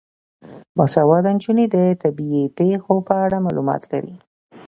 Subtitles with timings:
[0.77, 4.15] باسواده نجونې د طبیعي پیښو په اړه معلومات لري.